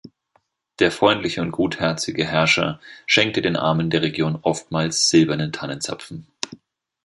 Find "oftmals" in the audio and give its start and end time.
4.41-5.11